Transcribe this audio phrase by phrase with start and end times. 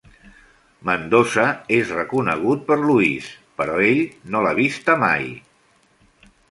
[0.89, 1.43] Mendoza
[1.77, 5.31] és reconegut per Louisa, però ell no l'ha vista mai.